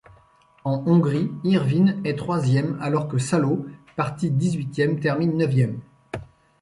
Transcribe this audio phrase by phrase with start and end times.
[0.63, 5.79] En Hongrie, Irvine est troisième alors que Salo, parti dix-huitième, termine neuvième.